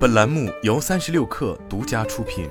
[0.00, 2.48] 本栏目由三十六氪独家出品。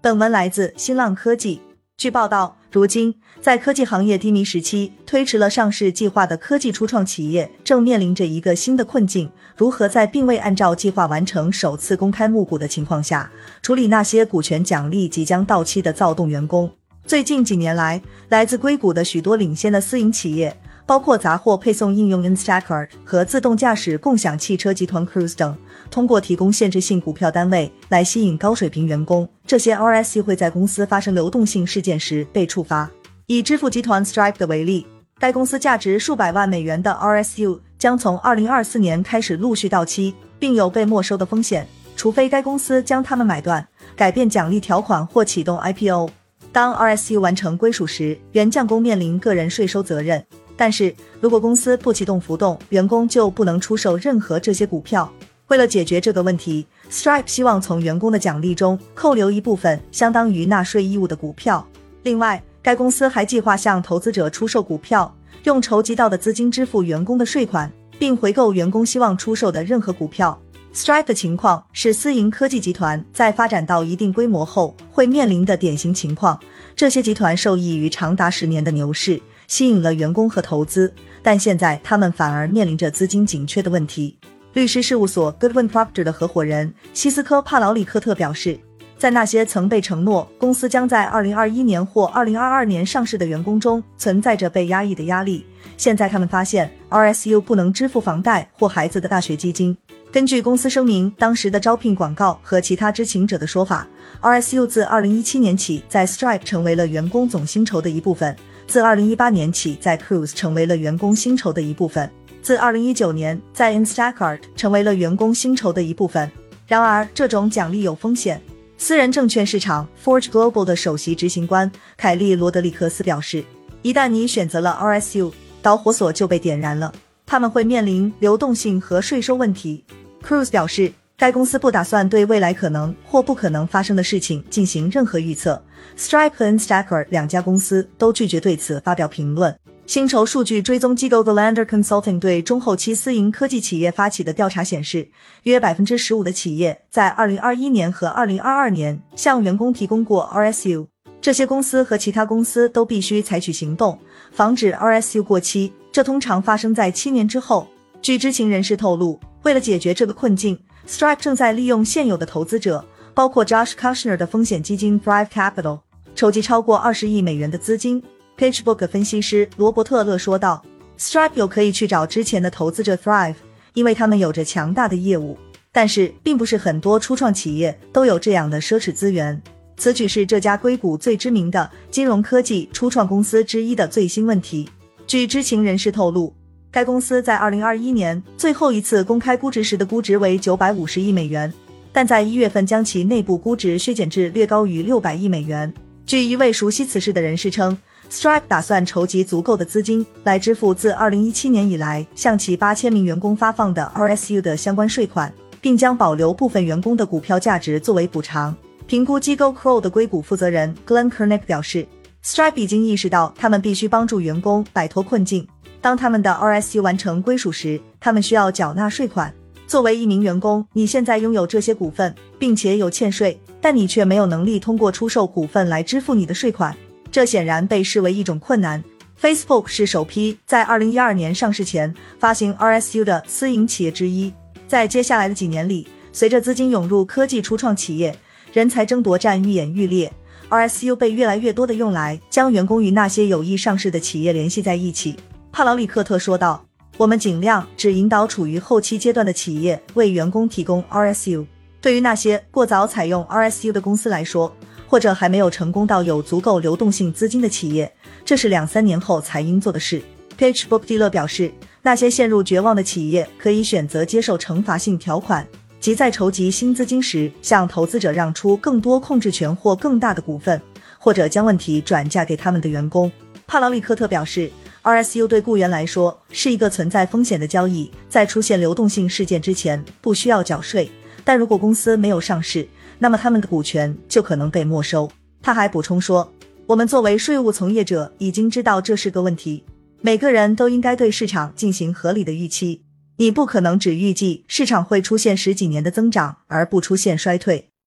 [0.00, 1.60] 本文来自新浪科技。
[1.96, 13.30] 据报道，如今在科技行业低迷时期，推迟了上市计划的科技初创企业正面临着一个新的困境：如何在并未按照计划完成首次公开募股的情况下，
[13.62, 16.68] 处理那些股权奖励即将到期的躁动员工？
[17.06, 20.56] 最近几年来，来自硅谷的许多领先的私营企业。
[20.86, 25.56] 包括杂货配送应用 Instacart 和自动驾驶共享汽车集团 Cruise 等，
[25.90, 29.28] 通过提供限制性股票单位来吸引高水平员工。
[29.44, 32.88] 这些 RSU 会在公司发生流动性事件时被触发。
[33.26, 34.86] 以支付集团 Stripe 的为例，
[35.18, 46.08] 该公司价值数百万美元的 RSU 将从2024年开始陆续到期，并有被没收的风险，除非该公司将它们买断、改变奖励条款或启动 IPO。
[46.52, 50.24] 当 RSU 完成归属时，原将工面临个人税收责任。
[50.56, 55.12] 但是如果公司不启动浮动，员工就不能出售任何这些股票。
[55.48, 61.64] 为了解决这个问题，Stripe 希望从员工的奖励中扣留一部分相当于纳税义务的股票。
[62.02, 70.36] 另外，该公司还计划向投资者出售股票，用筹集到的资金支付员工的税款，并回购员工希望出售的任何股票。
[70.74, 76.38] Stripe 的情况是私营科技集团在发展到一定规模后会面临的典型情况。
[76.74, 79.20] 这些集团受益于长达十年的牛市。
[79.46, 84.16] 吸引了员工和投资，但现在他们反而面临着资金紧缺的问题。
[84.52, 88.58] 律师事务所 Goodwin Procter 的合伙人西斯科帕劳里克特表示，
[88.96, 95.44] 在那些曾被承诺公司将在2021年或2022年上市的员工中，存在着被压抑的压力。
[95.76, 99.76] 现在他们发现 RSU 不能支付房贷或孩子的大学基金。
[100.10, 103.86] 根据公司声明，当时的招聘广告和其他知情者的说法
[104.22, 108.34] ，RSU 自2017年起在 Stripe 成为了员工总薪酬的一部分。
[108.66, 112.08] 自二零一八年起，在 Cruise 成为了员工薪酬的一部分；
[112.42, 116.30] 自二零一九年，在 Instacart 成为了员工薪酬的一部分。
[116.66, 118.42] 然而，这种奖励有风险。
[118.76, 123.44] 私人证券市场 Forge Global 的首席执行官凯利罗德里克斯表示
[123.82, 126.92] ：“一旦你选择了 RSU，导火索就被点燃了，
[127.24, 129.84] 他们会面临流动性和税收问题。
[130.22, 130.92] ”Cruise 表示。
[131.18, 135.62] 该公司不打算对未来可能或不可能发生的事情进行任何预测。
[135.96, 139.58] Stripe 和 Stacker 两家公司都拒绝对此发表评论。
[139.86, 145.08] 薪酬数据追踪机构 The Lander Consulting 对中后期私营科技企业发起的调查显示，
[145.44, 150.86] 约百分之十五的企业在二零二一年和二零二二年向员工提供过 RSU。
[151.22, 153.98] 这些公司和其他公司都必须采取行动，
[154.32, 155.72] 防止 RSU 过期。
[155.90, 157.66] 这通常发生在七年之后。
[158.02, 160.56] 据知情人士透露，为了解决这个困境。
[160.86, 165.80] Stripe 正在利用现有的投资者，包括 Josh Kushner 的风险基金 Thrive Capital，
[166.14, 168.02] 筹集超过二十亿美元的资金。
[168.38, 170.64] PitchBook 分析师罗伯特勒说道
[170.98, 173.34] ：“Stripe 有可以去找之前的投资者 Thrive，
[173.74, 175.36] 因为他们有着强大的业务。
[175.72, 179.42] 但是，并不是很多初创企业都有这样的奢侈资源。
[179.76, 184.68] 此举是这家硅谷最知名的金融科技初创公司之一的最新问题。
[185.06, 186.32] 据知情人士透露。”
[186.76, 191.50] 该公司在二零二一年最后一次公开估值时的估值为九百五十亿美元，
[191.90, 195.72] 但在一月份将其内部估值削减至略高于六百亿美元。
[196.04, 197.74] 据一位熟悉此事的人士称
[198.10, 205.32] ，Stripe 打算筹集足够的资金来支付自二零一七年以来向其八千名员工发放的 RSU 的相关税款，
[205.62, 208.54] 并将保留部分员工的股票价值作为补偿。
[208.86, 211.88] 评估机构 Crow 的硅谷负责人 Glenn Kernick 表示
[212.22, 215.48] ，Stripe 已经意识到他们必须帮助员工摆脱困境。
[215.86, 219.32] 当他们的 RSU 完成归属时，他们需要缴纳税款。
[219.68, 226.76] 作为一名员工，你现在拥有这些股份，并且有欠税，但你却没有能力通过出售股份来支付你的税款，
[227.12, 228.82] 这显然被视为一种困难。
[229.22, 234.32] Facebook 是首批在2012年上市前发行 RSU 的私营企业之一。
[234.66, 238.12] 在接下来的几年里，随着资金涌入科技初创企业，
[238.52, 240.12] 人才争夺战愈演愈烈
[240.50, 245.14] ，RSU 被越来越多的用来将员工与那些有意上市的企业联系在一起。
[245.56, 246.62] 帕劳里克特说道
[246.98, 251.46] ：“我们尽量只引导处于后期阶段的企业为员工提供 RSU。
[251.80, 254.54] 对于那些过早采用 RSU 的公司来说，
[254.86, 257.90] 或者还没有成功到有足够流动性资金的企业，
[258.22, 260.02] 这是两三年后才应做的事。”
[260.36, 261.50] PitchBook 蒂勒表示，
[261.80, 265.48] 那些陷入绝望的企业可以选择接受惩罚性条款，
[265.80, 270.60] 即在筹集新资金时向投资者让出更多控制权或更大的股份，
[270.98, 273.10] 或者将问题转嫁给他们的员工。
[273.46, 274.50] 帕劳里克特表示。
[274.86, 280.88] RSU 对雇员来说是一个存在风险的交易，在出现流动性事件之前不需要缴税，
[281.24, 282.68] 但如果公司没有上市，
[283.00, 285.10] 那么他们的股权就可能被没收。
[285.42, 286.32] 他还补充说
[286.68, 289.64] ：“我们作为税务从业者已经知道这是个问题，
[290.02, 292.82] 每个人都应该对市场进行合理的预期。”
[293.18, 297.70] 你不可能只预计市场会出现十几年的增长而不出现衰退。